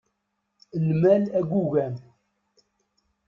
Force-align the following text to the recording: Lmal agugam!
Lmal 0.87 1.23
agugam! 1.39 1.95